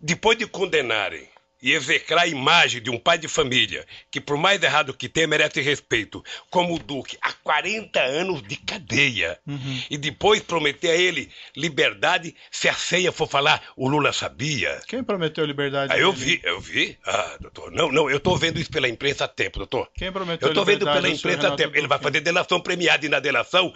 Depois 0.00 0.38
de 0.38 0.46
condenarem 0.46 1.27
e 1.62 1.72
execrar 1.72 2.22
a 2.22 2.26
imagem 2.26 2.80
de 2.80 2.90
um 2.90 2.98
pai 2.98 3.18
de 3.18 3.28
família 3.28 3.84
que, 4.10 4.20
por 4.20 4.36
mais 4.36 4.62
errado 4.62 4.94
que 4.94 5.08
tenha, 5.08 5.26
merece 5.26 5.60
respeito, 5.60 6.24
como 6.50 6.74
o 6.74 6.78
Duque, 6.78 7.18
há 7.20 7.32
40 7.32 8.00
anos 8.00 8.42
de 8.42 8.56
cadeia, 8.56 9.38
uhum. 9.46 9.82
e 9.90 9.96
depois 9.96 10.40
prometer 10.40 10.90
a 10.90 10.96
ele 10.96 11.30
liberdade 11.56 12.34
se 12.50 12.68
a 12.68 12.74
ceia 12.74 13.12
for 13.12 13.28
falar, 13.28 13.62
o 13.76 13.88
Lula 13.88 14.12
sabia. 14.12 14.80
Quem 14.86 15.02
prometeu 15.02 15.44
liberdade? 15.44 15.92
Ah, 15.92 15.98
eu 15.98 16.12
vi, 16.12 16.40
eu 16.44 16.60
vi. 16.60 16.96
Ah, 17.04 17.36
doutor, 17.40 17.70
não, 17.72 17.90
não, 17.90 18.08
eu 18.08 18.18
estou 18.18 18.36
vendo 18.36 18.60
isso 18.60 18.70
pela 18.70 18.88
imprensa 18.88 19.24
há 19.24 19.28
tempo, 19.28 19.58
doutor. 19.58 19.88
Quem 19.94 20.12
prometeu 20.12 20.46
Eu 20.46 20.52
estou 20.52 20.64
vendo 20.64 20.84
pela 20.84 21.08
imprensa 21.08 21.48
há 21.48 21.56
tempo. 21.56 21.76
Ele 21.76 21.86
vai 21.86 21.98
fazer 21.98 22.20
delação 22.20 22.60
premiada 22.60 23.04
e 23.04 23.08
na 23.08 23.20
delação 23.20 23.72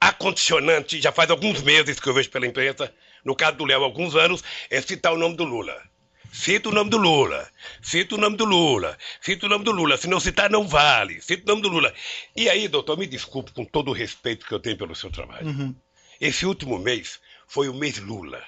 a 0.00 0.12
condicionante, 0.12 1.00
já 1.00 1.10
faz 1.10 1.30
alguns 1.30 1.62
meses 1.62 1.98
que 1.98 2.08
eu 2.08 2.14
vejo 2.14 2.30
pela 2.30 2.46
imprensa, 2.46 2.92
no 3.24 3.34
caso 3.34 3.56
do 3.56 3.64
Léo, 3.64 3.82
alguns 3.82 4.14
anos, 4.14 4.42
é 4.70 4.80
citar 4.80 5.12
o 5.12 5.18
nome 5.18 5.36
do 5.36 5.44
Lula. 5.44 5.76
Cita 6.32 6.68
o 6.68 6.72
nome 6.72 6.90
do 6.90 6.98
Lula. 6.98 7.48
Cita 7.82 8.14
o 8.14 8.18
nome 8.18 8.36
do 8.36 8.44
Lula. 8.44 8.98
Cita 9.20 9.46
o 9.46 9.48
nome 9.48 9.64
do 9.64 9.72
Lula. 9.72 9.96
Se 9.96 10.08
não 10.08 10.20
citar, 10.20 10.50
não 10.50 10.66
vale. 10.66 11.20
Cita 11.20 11.44
o 11.44 11.48
nome 11.48 11.62
do 11.62 11.68
Lula. 11.68 11.92
E 12.36 12.48
aí, 12.48 12.68
doutor, 12.68 12.98
me 12.98 13.06
desculpe 13.06 13.52
com 13.52 13.64
todo 13.64 13.88
o 13.90 13.94
respeito 13.94 14.46
que 14.46 14.52
eu 14.52 14.60
tenho 14.60 14.76
pelo 14.76 14.94
seu 14.94 15.10
trabalho. 15.10 15.46
Uhum. 15.46 15.74
Esse 16.20 16.46
último 16.46 16.78
mês 16.78 17.20
foi 17.46 17.68
o 17.68 17.74
mês 17.74 17.98
Lula, 17.98 18.44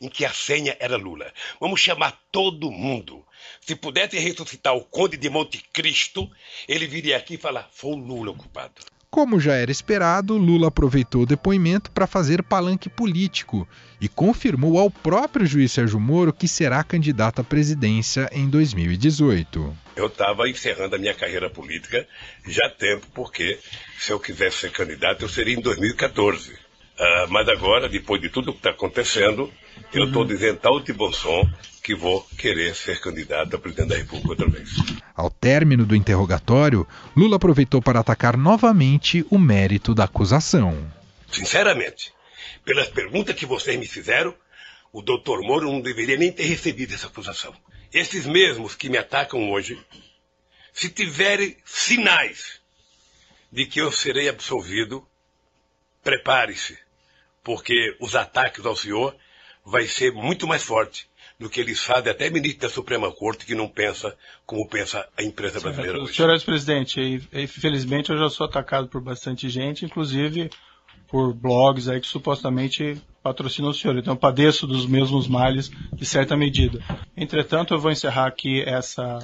em 0.00 0.08
que 0.08 0.24
a 0.24 0.32
senha 0.32 0.76
era 0.80 0.96
Lula. 0.96 1.32
Vamos 1.60 1.80
chamar 1.80 2.20
todo 2.32 2.70
mundo. 2.70 3.24
Se 3.60 3.74
pudesse 3.74 4.18
ressuscitar 4.18 4.74
o 4.74 4.84
Conde 4.84 5.16
de 5.16 5.28
Monte 5.28 5.58
Cristo, 5.72 6.30
ele 6.66 6.86
viria 6.86 7.16
aqui 7.16 7.34
e 7.34 7.38
falar: 7.38 7.68
foi 7.72 7.92
o 7.92 7.96
Lula 7.96 8.30
o 8.30 8.36
culpado. 8.36 8.80
Como 9.12 9.40
já 9.40 9.54
era 9.54 9.72
esperado, 9.72 10.36
Lula 10.36 10.68
aproveitou 10.68 11.22
o 11.22 11.26
depoimento 11.26 11.90
para 11.90 12.06
fazer 12.06 12.44
palanque 12.44 12.88
político 12.88 13.66
e 14.00 14.08
confirmou 14.08 14.78
ao 14.78 14.88
próprio 14.88 15.44
juiz 15.44 15.72
Sérgio 15.72 15.98
Moro 15.98 16.32
que 16.32 16.46
será 16.46 16.84
candidato 16.84 17.40
à 17.40 17.44
presidência 17.44 18.30
em 18.30 18.48
2018. 18.48 19.76
Eu 19.96 20.06
estava 20.06 20.48
encerrando 20.48 20.94
a 20.94 20.98
minha 20.98 21.12
carreira 21.12 21.50
política 21.50 22.06
já 22.46 22.66
há 22.66 22.70
tempo, 22.70 23.04
porque 23.12 23.58
se 23.98 24.12
eu 24.12 24.20
quisesse 24.20 24.58
ser 24.58 24.70
candidato, 24.70 25.22
eu 25.24 25.28
seria 25.28 25.56
em 25.56 25.60
2014. 25.60 26.69
Uh, 27.00 27.02
ah, 27.02 27.26
mas 27.30 27.48
agora, 27.48 27.88
depois 27.88 28.20
de 28.20 28.28
tudo 28.28 28.52
que 28.52 28.58
está 28.58 28.70
acontecendo, 28.70 29.50
eu 29.90 30.04
estou 30.04 30.20
uhum. 30.20 30.28
dizendo 30.28 30.58
tal 30.58 30.80
de 30.80 30.92
bom 30.92 31.10
som 31.10 31.48
que 31.82 31.94
vou 31.94 32.20
querer 32.36 32.74
ser 32.74 33.00
candidato 33.00 33.56
a 33.56 33.58
presidente 33.58 33.88
da 33.88 33.96
República 33.96 34.28
outra 34.28 34.48
vez. 34.50 34.68
Ao 35.16 35.30
término 35.30 35.86
do 35.86 35.96
interrogatório, 35.96 36.86
Lula 37.16 37.36
aproveitou 37.36 37.80
para 37.80 38.00
atacar 38.00 38.36
novamente 38.36 39.24
o 39.30 39.38
mérito 39.38 39.94
da 39.94 40.04
acusação. 40.04 40.92
Sinceramente, 41.32 42.12
pelas 42.66 42.88
perguntas 42.88 43.34
que 43.34 43.46
vocês 43.46 43.78
me 43.78 43.86
fizeram, 43.86 44.34
o 44.92 45.00
doutor 45.00 45.40
Moro 45.40 45.72
não 45.72 45.80
deveria 45.80 46.18
nem 46.18 46.30
ter 46.30 46.44
recebido 46.44 46.92
essa 46.92 47.06
acusação. 47.06 47.54
Esses 47.92 48.26
mesmos 48.26 48.74
que 48.74 48.90
me 48.90 48.98
atacam 48.98 49.50
hoje, 49.50 49.82
se 50.72 50.90
tiverem 50.90 51.56
sinais 51.64 52.60
de 53.50 53.64
que 53.64 53.80
eu 53.80 53.90
serei 53.90 54.28
absolvido, 54.28 55.02
prepare-se, 56.02 56.78
porque 57.42 57.96
os 58.00 58.14
ataques 58.14 58.64
ao 58.64 58.76
senhor 58.76 59.14
vai 59.64 59.86
ser 59.86 60.12
muito 60.12 60.46
mais 60.46 60.62
forte 60.62 61.08
do 61.38 61.48
que 61.48 61.60
eles 61.60 61.80
fazem, 61.80 62.12
até 62.12 62.28
ministro 62.28 62.60
da 62.60 62.68
Suprema 62.68 63.10
Corte, 63.10 63.46
que 63.46 63.54
não 63.54 63.66
pensa 63.66 64.14
como 64.44 64.68
pensa 64.68 65.08
a 65.16 65.22
empresa 65.22 65.58
brasileira 65.58 65.98
hoje. 65.98 66.14
Senhor 66.14 66.30
ex-presidente, 66.32 67.26
infelizmente 67.32 68.10
eu 68.10 68.18
já 68.18 68.28
sou 68.28 68.46
atacado 68.46 68.88
por 68.88 69.00
bastante 69.00 69.48
gente, 69.48 69.84
inclusive 69.84 70.50
por 71.08 71.32
blogs 71.34 71.88
aí 71.88 72.00
que 72.00 72.06
supostamente 72.06 73.00
patrocinam 73.22 73.70
o 73.70 73.74
senhor. 73.74 73.96
Então 73.96 74.14
eu 74.14 74.18
padeço 74.18 74.66
dos 74.66 74.86
mesmos 74.86 75.26
males 75.26 75.70
de 75.92 76.04
certa 76.04 76.36
medida. 76.36 76.78
Entretanto, 77.16 77.74
eu 77.74 77.78
vou 77.78 77.90
encerrar 77.90 78.26
aqui 78.26 78.62
essa, 78.62 79.18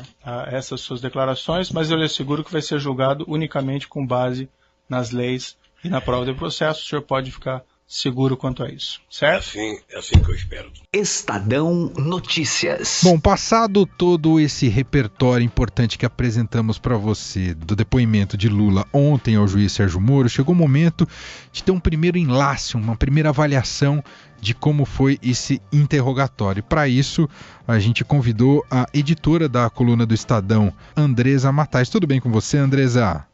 essas 0.47 0.81
suas 0.81 1.01
declarações, 1.01 1.71
mas 1.71 1.91
eu 1.91 1.97
lhe 1.97 2.05
asseguro 2.05 2.43
que 2.43 2.53
vai 2.53 2.63
ser 2.63 2.79
julgado 2.81 3.25
unicamente 3.29 3.87
com 3.87 4.07
base 4.07 4.49
nas 4.89 5.11
leis 5.11 5.57
e 5.85 5.89
na 5.89 6.01
prova 6.01 6.25
do 6.25 6.35
processo. 6.35 6.83
O 6.83 6.89
senhor 6.89 7.03
pode 7.03 7.31
ficar 7.31 7.63
seguro 7.87 8.37
quanto 8.37 8.63
a 8.63 8.69
isso, 8.69 9.01
certo? 9.09 9.35
É 9.35 9.39
assim, 9.39 9.79
é 9.91 9.99
assim 9.99 10.19
que 10.19 10.31
eu 10.31 10.35
espero. 10.35 10.71
Estadão 10.93 11.93
Notícias. 11.97 13.01
Bom, 13.05 13.19
passado 13.19 13.87
todo 13.87 14.41
esse 14.41 14.69
repertório 14.69 15.45
importante 15.45 15.97
que 15.97 16.05
apresentamos 16.05 16.79
para 16.79 16.97
você 16.97 17.55
do 17.55 17.77
depoimento 17.77 18.37
de 18.37 18.49
Lula 18.49 18.85
ontem 18.93 19.37
ao 19.37 19.47
juiz 19.47 19.73
Sérgio 19.73 20.01
Moro, 20.01 20.29
chegou 20.29 20.55
o 20.55 20.59
momento 20.59 21.07
de 21.53 21.63
ter 21.63 21.71
um 21.71 21.81
primeiro 21.81 22.19
enlace, 22.19 22.77
uma 22.77 22.97
primeira 22.97 23.29
avaliação 23.29 24.03
de 24.41 24.55
como 24.55 24.85
foi 24.85 25.19
esse 25.23 25.61
interrogatório. 25.73 26.63
Para 26.63 26.89
isso, 26.89 27.29
a 27.67 27.79
gente 27.79 28.05
convidou 28.05 28.65
a 28.71 28.87
editora 28.93 29.49
da 29.49 29.71
coluna 29.71 30.05
do 30.05 30.15
Estadão, 30.15 30.73
Andresa 30.97 31.51
Matais. 31.53 31.89
Tudo 31.89 32.07
bem 32.07 32.21
com 32.21 32.31
você, 32.31 32.59
Andresa? 32.59 33.25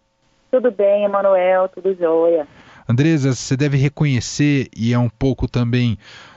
Tudo 0.50 0.70
bem, 0.70 1.04
Emanuel, 1.04 1.68
tudo 1.68 1.94
jóia. 1.94 2.46
Andresa, 2.92 3.32
você 3.32 3.56
deve 3.56 3.78
reconhecer, 3.78 4.68
e 4.76 4.92
é 4.92 4.98
um 4.98 5.08
pouco 5.08 5.48
também, 5.48 5.96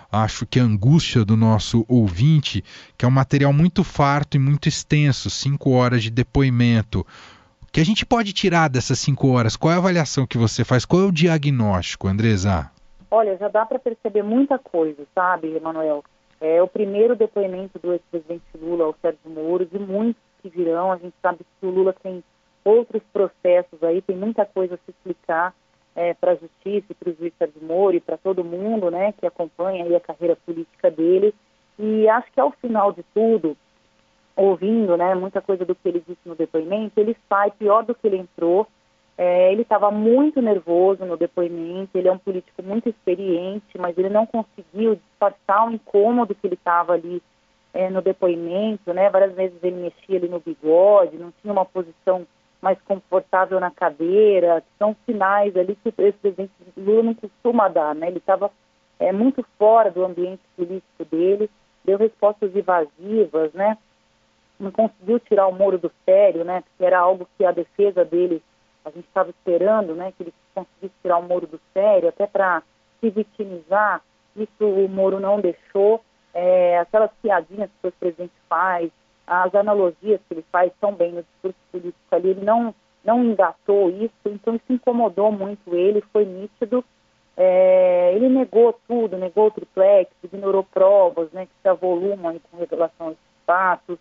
acho 0.10 0.46
que 0.46 0.58
a 0.58 0.64
angústia 0.64 1.26
do 1.26 1.36
nosso 1.36 1.86
ouvinte, 1.86 2.64
que 2.98 3.04
é 3.04 3.08
um 3.08 3.12
material 3.12 3.52
muito 3.52 3.84
farto 3.84 4.38
e 4.38 4.40
muito 4.40 4.70
extenso 4.70 5.30
cinco 5.30 5.72
horas 5.72 6.02
de 6.02 6.10
depoimento. 6.10 7.02
O 7.62 7.72
que 7.74 7.82
a 7.82 7.84
gente 7.84 8.06
pode 8.06 8.32
tirar 8.32 8.70
dessas 8.70 9.00
cinco 9.00 9.28
horas? 9.28 9.58
Qual 9.58 9.70
é 9.70 9.76
a 9.76 9.80
avaliação 9.80 10.26
que 10.26 10.38
você 10.38 10.64
faz? 10.64 10.86
Qual 10.86 11.02
é 11.02 11.06
o 11.06 11.12
diagnóstico, 11.12 12.08
Andresa? 12.08 12.72
Olha, 13.12 13.36
já 13.36 13.50
dá 13.50 13.66
para 13.66 13.78
perceber 13.78 14.24
muita 14.24 14.58
coisa, 14.58 15.06
sabe, 15.14 15.58
Emanuel? 15.58 16.06
É 16.40 16.62
o 16.62 16.70
primeiro 16.70 17.18
depoimento 17.18 17.78
do 17.80 17.92
ex-presidente 17.92 18.46
Lula 18.62 18.86
ao 18.86 18.96
Sérgio 19.02 19.30
Moro, 19.30 19.66
de 19.66 19.78
muitos 19.78 20.24
que 20.42 20.48
virão. 20.48 20.90
A 20.90 20.98
gente 20.98 21.16
sabe 21.22 21.40
que 21.40 21.66
o 21.68 21.70
Lula 21.70 21.94
tem 22.02 22.24
outros 22.64 23.02
processos 23.12 23.84
aí, 23.84 24.02
tem 24.02 24.16
muita 24.16 24.46
coisa 24.46 24.76
a 24.76 24.78
se 24.78 24.92
explicar 24.92 25.54
é, 25.96 26.14
para 26.14 26.34
a 26.34 26.36
justiça 26.36 26.88
e 26.90 26.94
para 26.94 27.10
o 27.10 27.16
juiz 27.16 27.34
Sérgio 27.38 27.62
Moro 27.64 27.96
e 27.96 28.02
para 28.02 28.18
todo 28.18 28.44
mundo, 28.44 28.92
né, 28.92 29.14
que 29.14 29.26
acompanha 29.26 29.96
a 29.96 30.00
carreira 30.00 30.36
política 30.36 30.92
dele. 30.92 31.34
E 31.80 32.08
acho 32.10 32.32
que 32.32 32.40
ao 32.40 32.52
final 32.52 32.92
de 32.92 33.04
tudo, 33.14 33.56
ouvindo, 34.36 34.98
né, 34.98 35.16
muita 35.16 35.42
coisa 35.42 35.64
do 35.66 35.74
que 35.74 35.88
ele 35.88 36.04
disse 36.06 36.22
no 36.26 36.36
depoimento, 36.36 37.00
ele 37.00 37.16
sai 37.30 37.52
pior 37.52 37.84
do 37.84 37.96
que 37.96 38.06
ele 38.06 38.18
entrou. 38.18 38.68
É, 39.18 39.52
ele 39.54 39.62
estava 39.62 39.90
muito 39.92 40.42
nervoso 40.42 41.06
no 41.06 41.16
depoimento. 41.16 41.98
Ele 41.98 42.10
é 42.10 42.12
um 42.12 42.18
político 42.18 42.62
muito 42.62 42.90
experiente, 42.90 43.78
mas 43.78 43.98
ele 43.98 44.10
não 44.10 44.26
conseguiu 44.26 44.96
disfarçar 44.96 45.66
o 45.66 45.72
incômodo 45.72 46.36
que 46.36 46.46
ele 46.46 46.56
estava 46.56 46.94
ali 46.94 47.24
é, 47.74 47.90
no 47.90 48.02
depoimento, 48.02 48.94
né? 48.94 49.10
Várias 49.10 49.34
vezes 49.34 49.58
ele 49.64 49.78
mexia 49.78 50.18
ali 50.18 50.28
no 50.28 50.42
bigode, 50.42 51.18
não 51.18 51.32
tinha 51.42 51.54
uma 51.54 51.66
posição 51.66 52.28
mais 52.66 52.82
confortável 52.82 53.60
na 53.60 53.70
cadeira, 53.70 54.64
são 54.80 54.96
sinais 55.06 55.56
ali 55.56 55.76
que 55.76 55.90
o 55.90 55.94
presidente 55.94 56.52
Lula 56.76 57.04
não 57.04 57.14
costuma 57.14 57.68
dar, 57.68 57.94
né? 57.94 58.08
Ele 58.08 58.18
estava 58.18 58.50
é, 59.00 59.12
muito 59.12 59.46
fora 59.56 59.92
do 59.92 60.04
ambiente 60.04 60.42
político 60.58 61.06
dele, 61.06 61.48
deu 61.84 61.96
respostas 61.96 62.56
evasivas, 62.56 63.54
né? 63.54 63.78
Não 64.60 64.72
conseguiu 64.72 65.20
tirar 65.20 65.46
o 65.46 65.54
Moro 65.54 65.78
do 65.78 65.92
sério, 66.06 66.44
né? 66.44 66.64
Que 66.76 66.84
era 66.84 66.98
algo 66.98 67.30
que 67.38 67.46
a 67.46 67.52
defesa 67.52 68.04
dele, 68.04 68.42
a 68.84 68.90
gente 68.90 69.06
estava 69.06 69.30
esperando, 69.30 69.94
né? 69.94 70.12
Que 70.18 70.24
ele 70.24 70.34
conseguisse 70.56 70.96
tirar 71.04 71.20
o 71.20 71.24
Moro 71.24 71.46
do 71.46 71.62
sério, 71.72 72.10
até 72.10 72.26
para 72.26 72.64
se 73.00 73.12
vitimizar. 73.12 74.02
Isso 74.36 74.66
o 74.66 74.90
Moro 74.90 75.20
não 75.20 75.40
deixou. 75.40 76.02
É, 76.34 76.80
aquelas 76.80 77.12
piadinhas 77.22 77.70
que 77.80 77.88
o 77.90 77.92
presidente 77.92 78.34
faz, 78.50 78.90
as 79.28 79.54
analogias 79.56 80.20
que 80.28 80.34
ele 80.34 80.46
faz 80.52 80.72
tão 80.80 80.94
bem 80.94 81.12
no 81.12 81.24
discurso 81.24 81.58
político 81.72 82.00
ali, 82.12 82.30
ele 82.30 82.44
não, 82.44 82.74
não 83.04 83.24
engatou 83.24 83.90
isso, 83.90 84.14
então 84.26 84.56
isso 84.56 84.72
incomodou 84.72 85.32
muito 85.32 85.76
ele, 85.76 86.02
foi 86.14 86.26
nítido. 86.26 86.84
É, 87.38 88.14
ele 88.16 88.30
negou 88.30 88.80
tudo, 88.88 89.18
negou 89.18 89.48
o 89.48 89.52
triplex, 89.52 90.10
ignorou 90.24 90.64
provas, 90.64 91.30
né, 91.32 91.46
que 91.46 91.52
se 91.62 91.68
avolumam 91.68 92.40
com 92.52 92.58
relação 92.58 93.08
a 93.08 93.12
esses 93.12 93.46
fatos. 93.46 93.98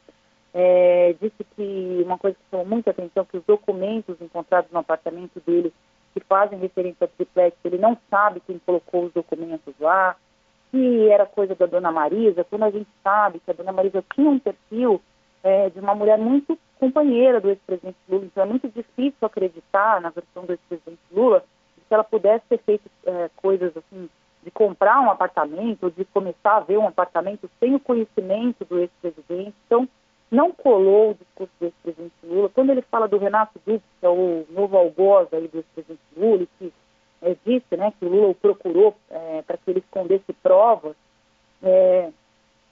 É, 0.52 1.16
disse 1.20 1.42
que 1.56 2.02
uma 2.04 2.16
coisa 2.16 2.36
que 2.36 2.50
chamou 2.50 2.64
muita 2.64 2.90
atenção, 2.90 3.24
que 3.24 3.36
os 3.36 3.44
documentos 3.44 4.20
encontrados 4.20 4.70
no 4.70 4.78
apartamento 4.78 5.42
dele, 5.44 5.72
que 6.12 6.20
fazem 6.20 6.60
referência 6.60 6.98
ao 7.00 7.08
triplex, 7.08 7.56
ele 7.64 7.78
não 7.78 7.98
sabe 8.08 8.40
quem 8.46 8.60
colocou 8.60 9.06
os 9.06 9.12
documentos 9.12 9.74
lá, 9.80 10.14
que 10.70 11.08
era 11.08 11.26
coisa 11.26 11.56
da 11.56 11.66
dona 11.66 11.90
Marisa, 11.90 12.44
quando 12.44 12.64
a 12.64 12.70
gente 12.70 12.88
sabe 13.02 13.40
que 13.40 13.50
a 13.50 13.54
dona 13.54 13.72
Marisa 13.72 14.04
tinha 14.14 14.30
um 14.30 14.38
perfil 14.38 15.00
é, 15.44 15.68
de 15.68 15.78
uma 15.78 15.94
mulher 15.94 16.18
muito 16.18 16.58
companheira 16.80 17.40
do 17.40 17.50
ex-presidente 17.50 17.98
Lula. 18.08 18.24
Então 18.24 18.42
é 18.42 18.46
muito 18.46 18.68
difícil 18.68 19.18
acreditar 19.22 20.00
na 20.00 20.08
versão 20.08 20.44
do 20.44 20.52
ex-presidente 20.52 21.02
Lula 21.12 21.44
que 21.86 21.92
ela 21.92 22.02
pudesse 22.02 22.44
ter 22.48 22.58
feito 22.58 22.90
é, 23.04 23.30
coisas 23.36 23.76
assim, 23.76 24.08
de 24.42 24.50
comprar 24.50 25.00
um 25.00 25.10
apartamento, 25.10 25.90
de 25.90 26.04
começar 26.06 26.56
a 26.56 26.60
ver 26.60 26.78
um 26.78 26.88
apartamento 26.88 27.48
sem 27.60 27.74
o 27.74 27.80
conhecimento 27.80 28.64
do 28.64 28.78
ex-presidente. 28.78 29.54
Então, 29.66 29.86
não 30.30 30.50
colou 30.50 31.10
o 31.10 31.14
discurso 31.14 31.52
do 31.60 31.66
ex-presidente 31.66 32.14
Lula. 32.22 32.48
Quando 32.48 32.70
ele 32.70 32.82
fala 32.82 33.06
do 33.06 33.18
Renato 33.18 33.60
Dux, 33.66 33.82
que 34.00 34.06
é 34.06 34.08
o 34.08 34.46
novo 34.50 34.78
algoz 34.78 35.28
aí 35.32 35.46
do 35.46 35.58
ex-presidente 35.58 36.00
Lula, 36.16 36.46
que 36.58 36.72
é, 37.20 37.36
disse 37.44 37.76
né, 37.76 37.92
que 37.98 38.06
o 38.06 38.08
Lula 38.08 38.28
o 38.28 38.34
procurou 38.34 38.96
é, 39.10 39.42
para 39.42 39.58
que 39.58 39.70
ele 39.70 39.80
escondesse 39.80 40.32
provas, 40.42 40.96
é, 41.62 42.10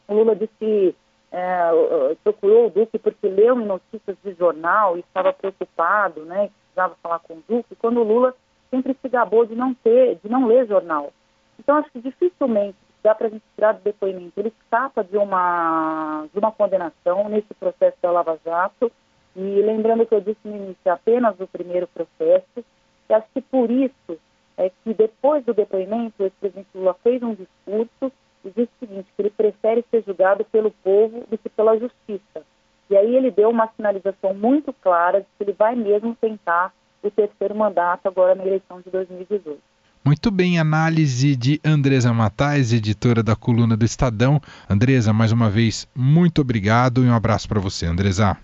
o 0.09 0.15
Lula 0.15 0.35
disse 0.35 0.95
é, 1.33 2.15
procurou 2.23 2.67
o 2.67 2.71
Duque 2.71 2.99
porque 2.99 3.27
leu 3.27 3.59
em 3.61 3.65
notícias 3.65 4.17
de 4.23 4.35
jornal 4.35 4.97
e 4.97 5.01
estava 5.01 5.33
preocupado, 5.33 6.25
né, 6.25 6.51
precisava 6.67 6.95
falar 7.03 7.19
com 7.21 7.35
o 7.35 7.43
Duque, 7.49 7.75
quando 7.77 8.01
o 8.01 8.05
Lula 8.05 8.35
sempre 8.71 8.97
se 9.01 9.09
gabou 9.09 9.47
de 9.47 9.55
não 9.55 9.75
ter, 9.75 10.19
de 10.23 10.31
não 10.31 10.47
ler 10.47 10.67
jornal. 10.67 11.13
Então 11.59 11.77
acho 11.77 11.91
que 11.91 12.01
dificilmente 12.01 12.77
dá 13.03 13.15
para 13.15 13.27
a 13.27 13.31
gente 13.31 13.43
tirar 13.55 13.73
do 13.73 13.83
depoimento. 13.83 14.39
Ele 14.39 14.53
escapa 14.63 15.03
de 15.03 15.17
uma, 15.17 16.27
de 16.33 16.39
uma 16.39 16.53
condenação 16.53 17.29
nesse 17.29 17.53
processo 17.55 17.97
da 18.01 18.11
Lava 18.11 18.39
Jato. 18.45 18.91
E 19.35 19.41
lembrando 19.41 20.07
que 20.07 20.15
eu 20.15 20.21
disse 20.21 20.41
no 20.45 20.57
início 20.57 20.93
apenas 20.93 21.37
do 21.37 21.47
primeiro 21.47 21.87
processo, 21.89 22.65
e 23.09 23.15
acho 23.15 23.27
que 23.33 23.41
por 23.41 23.71
isso 23.71 24.19
é 24.57 24.71
que 24.71 24.93
depois 24.93 25.45
do 25.45 25.55
depoimento 25.55 26.23
o 26.23 26.25
ex-presidente 26.25 26.69
Lula 26.75 26.95
fez 27.03 27.23
um 27.23 27.35
discurso 27.35 28.13
e 28.45 28.51
disse 28.51 28.71
o 28.77 28.87
seguinte, 28.87 29.09
que 29.17 29.23
ele 29.23 29.31
prefere 29.43 29.85
ser 29.91 30.05
julgado 30.07 30.45
pelo 30.45 30.71
povo 30.71 31.25
do 31.29 31.37
que 31.37 31.49
pela 31.49 31.77
justiça. 31.77 32.43
E 32.89 32.97
aí 32.97 33.17
ele 33.17 33.29
deu 33.29 33.51
uma 33.51 33.69
sinalização 33.75 34.33
muito 34.35 34.73
clara 34.73 35.21
de 35.21 35.27
que 35.37 35.43
ele 35.43 35.53
vai 35.53 35.75
mesmo 35.75 36.17
tentar 36.21 36.73
o 37.03 37.11
terceiro 37.11 37.53
mandato 37.53 38.07
agora 38.07 38.37
na 38.37 38.47
eleição 38.47 38.81
de 38.81 38.89
2018. 38.89 39.59
Muito 40.05 40.31
bem, 40.31 40.61
análise 40.61 41.35
de 41.35 41.61
Andresa 41.65 42.13
Matais, 42.13 42.73
editora 42.73 43.23
da 43.23 43.35
coluna 43.35 43.77
do 43.77 43.85
Estadão. 43.85 44.41
Andresa, 44.71 45.13
mais 45.13 45.33
uma 45.33 45.51
vez, 45.51 45.89
muito 45.95 46.43
obrigado 46.43 47.05
e 47.05 47.09
um 47.09 47.15
abraço 47.15 47.49
para 47.49 47.61
você, 47.61 47.87
Andresa. 47.87 48.37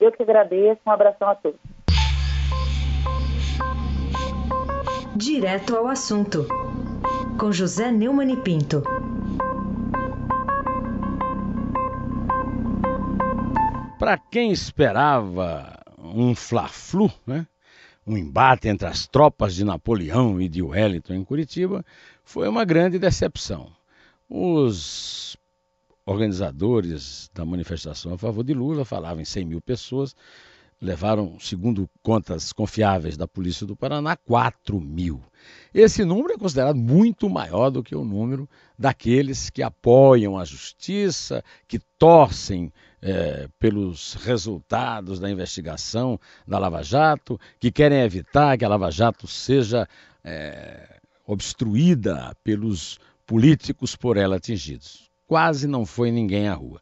Eu 0.00 0.10
que 0.12 0.22
agradeço, 0.22 0.80
um 0.86 0.90
abração 0.90 1.28
a 1.28 1.34
todos. 1.34 1.60
Direto 5.14 5.76
ao 5.76 5.88
assunto, 5.88 6.46
com 7.38 7.52
José 7.52 7.90
Neumann 7.90 8.32
e 8.32 8.36
Pinto. 8.36 8.82
Para 14.02 14.18
quem 14.18 14.50
esperava 14.50 15.78
um 15.96 16.34
fla-flu, 16.34 17.08
né? 17.24 17.46
um 18.04 18.18
embate 18.18 18.66
entre 18.66 18.88
as 18.88 19.06
tropas 19.06 19.54
de 19.54 19.62
Napoleão 19.62 20.40
e 20.40 20.48
de 20.48 20.60
Wellington 20.60 21.14
em 21.14 21.24
Curitiba, 21.24 21.86
foi 22.24 22.48
uma 22.48 22.64
grande 22.64 22.98
decepção. 22.98 23.70
Os 24.28 25.36
organizadores 26.04 27.30
da 27.32 27.44
manifestação 27.44 28.12
a 28.12 28.18
favor 28.18 28.42
de 28.42 28.52
Lula 28.52 28.84
falavam 28.84 29.22
em 29.22 29.24
100 29.24 29.44
mil 29.44 29.60
pessoas, 29.60 30.16
levaram, 30.82 31.38
segundo 31.38 31.88
contas 32.02 32.52
confiáveis 32.52 33.16
da 33.16 33.28
Polícia 33.28 33.64
do 33.64 33.76
Paraná, 33.76 34.16
4 34.16 34.80
mil. 34.80 35.22
Esse 35.72 36.04
número 36.04 36.34
é 36.34 36.36
considerado 36.36 36.76
muito 36.76 37.30
maior 37.30 37.70
do 37.70 37.84
que 37.84 37.94
o 37.94 38.04
número 38.04 38.50
daqueles 38.76 39.48
que 39.48 39.62
apoiam 39.62 40.36
a 40.36 40.44
justiça, 40.44 41.44
que 41.68 41.78
torcem 41.96 42.72
é, 43.00 43.48
pelos 43.60 44.14
resultados 44.14 45.20
da 45.20 45.30
investigação 45.30 46.18
da 46.46 46.58
Lava 46.58 46.82
Jato, 46.82 47.38
que 47.60 47.70
querem 47.70 48.00
evitar 48.00 48.58
que 48.58 48.64
a 48.64 48.68
Lava 48.68 48.90
Jato 48.90 49.28
seja 49.28 49.88
é, 50.24 50.98
obstruída 51.24 52.36
pelos 52.42 52.98
políticos 53.24 53.94
por 53.94 54.16
ela 54.16 54.36
atingidos. 54.36 55.08
Quase 55.28 55.68
não 55.68 55.86
foi 55.86 56.10
ninguém 56.10 56.48
à 56.48 56.54
rua. 56.54 56.80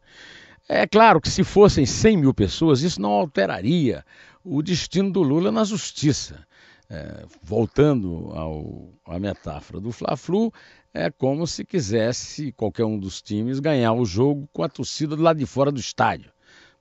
É 0.73 0.87
claro 0.87 1.19
que 1.19 1.29
se 1.29 1.43
fossem 1.43 1.85
100 1.85 2.15
mil 2.15 2.33
pessoas, 2.33 2.81
isso 2.81 3.01
não 3.01 3.09
alteraria 3.09 4.05
o 4.41 4.61
destino 4.61 5.11
do 5.11 5.21
Lula 5.21 5.51
na 5.51 5.65
justiça. 5.65 6.47
É, 6.89 7.25
voltando 7.43 8.31
ao, 8.33 8.89
à 9.05 9.19
metáfora 9.19 9.81
do 9.81 9.91
Fla-Flu, 9.91 10.49
é 10.93 11.11
como 11.11 11.45
se 11.45 11.65
quisesse 11.65 12.53
qualquer 12.53 12.85
um 12.85 12.97
dos 12.97 13.21
times 13.21 13.59
ganhar 13.59 13.91
o 13.91 14.05
jogo 14.05 14.47
com 14.53 14.63
a 14.63 14.69
torcida 14.69 15.13
do 15.13 15.21
lado 15.21 15.39
de 15.39 15.45
fora 15.45 15.73
do 15.73 15.79
estádio. 15.79 16.31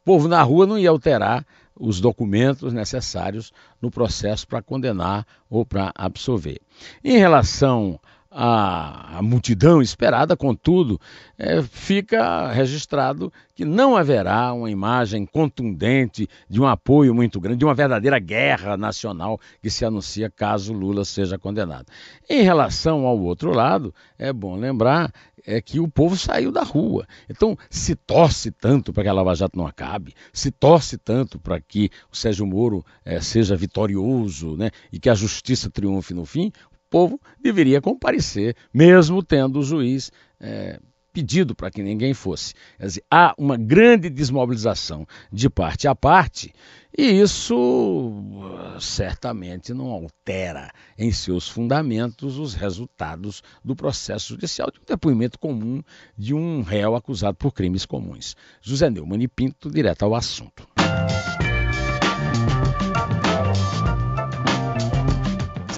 O 0.02 0.04
povo 0.04 0.28
na 0.28 0.40
rua 0.40 0.68
não 0.68 0.78
ia 0.78 0.90
alterar 0.90 1.44
os 1.74 2.00
documentos 2.00 2.72
necessários 2.72 3.52
no 3.82 3.90
processo 3.90 4.46
para 4.46 4.62
condenar 4.62 5.26
ou 5.48 5.66
para 5.66 5.90
absolver. 5.96 6.60
Em 7.02 7.18
relação 7.18 7.98
a, 8.30 9.18
a 9.18 9.22
multidão 9.22 9.82
esperada, 9.82 10.36
contudo, 10.36 11.00
é, 11.36 11.60
fica 11.62 12.50
registrado 12.52 13.32
que 13.54 13.64
não 13.64 13.96
haverá 13.96 14.52
uma 14.52 14.70
imagem 14.70 15.26
contundente 15.26 16.28
de 16.48 16.60
um 16.60 16.66
apoio 16.66 17.14
muito 17.14 17.40
grande, 17.40 17.58
de 17.58 17.64
uma 17.64 17.74
verdadeira 17.74 18.18
guerra 18.18 18.76
nacional 18.76 19.38
que 19.60 19.68
se 19.68 19.84
anuncia 19.84 20.30
caso 20.30 20.72
Lula 20.72 21.04
seja 21.04 21.38
condenado. 21.38 21.86
Em 22.28 22.42
relação 22.42 23.04
ao 23.06 23.18
outro 23.18 23.52
lado, 23.52 23.92
é 24.16 24.32
bom 24.32 24.56
lembrar 24.56 25.12
é 25.46 25.60
que 25.60 25.80
o 25.80 25.88
povo 25.88 26.16
saiu 26.16 26.52
da 26.52 26.62
rua. 26.62 27.06
Então, 27.28 27.56
se 27.68 27.94
torce 27.94 28.50
tanto 28.50 28.92
para 28.92 29.04
que 29.04 29.08
a 29.08 29.12
Lava 29.12 29.34
Jato 29.34 29.58
não 29.58 29.66
acabe, 29.66 30.14
se 30.32 30.50
torce 30.50 30.98
tanto 30.98 31.38
para 31.38 31.60
que 31.60 31.90
o 32.12 32.16
Sérgio 32.16 32.46
Moro 32.46 32.84
é, 33.04 33.20
seja 33.20 33.56
vitorioso 33.56 34.56
né, 34.56 34.70
e 34.92 35.00
que 35.00 35.08
a 35.08 35.14
justiça 35.14 35.70
triunfe 35.70 36.14
no 36.14 36.24
fim, 36.24 36.52
povo 36.90 37.20
deveria 37.40 37.80
comparecer, 37.80 38.56
mesmo 38.74 39.22
tendo 39.22 39.60
o 39.60 39.62
juiz 39.62 40.10
é, 40.40 40.78
pedido 41.12 41.54
para 41.54 41.70
que 41.70 41.82
ninguém 41.82 42.14
fosse. 42.14 42.54
Dizer, 42.78 43.02
há 43.10 43.34
uma 43.38 43.56
grande 43.56 44.08
desmobilização 44.08 45.06
de 45.32 45.48
parte 45.48 45.86
a 45.88 45.94
parte, 45.94 46.52
e 46.96 47.02
isso 47.02 47.56
uh, 47.56 48.80
certamente 48.80 49.72
não 49.72 49.90
altera 49.90 50.70
em 50.98 51.12
seus 51.12 51.48
fundamentos 51.48 52.36
os 52.36 52.54
resultados 52.54 53.42
do 53.64 53.76
processo 53.76 54.30
judicial 54.30 54.70
de 54.70 54.80
um 54.80 54.84
depoimento 54.86 55.38
comum 55.38 55.82
de 56.16 56.34
um 56.34 56.62
réu 56.62 56.96
acusado 56.96 57.36
por 57.36 57.52
crimes 57.52 57.86
comuns. 57.86 58.36
José 58.60 58.90
Neumann 58.90 59.22
e 59.22 59.28
Pinto, 59.28 59.70
direto 59.70 60.04
ao 60.04 60.14
assunto. 60.14 60.66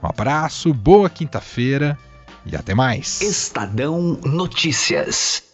Um 0.03 0.07
abraço, 0.07 0.75
boa 0.75 1.09
quinta-feira 1.09 1.99
e 2.45 2.55
até 2.55 2.75
mais. 2.75 3.23
Estadão 3.23 4.21
Notícias. 4.23 5.50